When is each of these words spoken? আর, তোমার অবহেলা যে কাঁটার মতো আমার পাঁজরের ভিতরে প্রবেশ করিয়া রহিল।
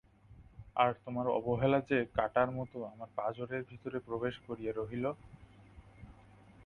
আর, 0.75 0.91
তোমার 1.03 1.27
অবহেলা 1.37 1.79
যে 1.89 1.97
কাঁটার 2.15 2.49
মতো 2.51 2.77
আমার 2.85 3.09
পাঁজরের 3.17 3.61
ভিতরে 3.69 3.97
প্রবেশ 4.07 4.35
করিয়া 4.47 4.71
রহিল। 4.73 5.05